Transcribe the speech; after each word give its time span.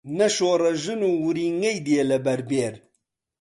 نە 0.17 0.27
شۆڕەژن 0.35 1.01
ورینگەی 1.25 1.77
دێ 1.85 2.01
لەبەر 2.11 2.39
بێر 2.49 2.73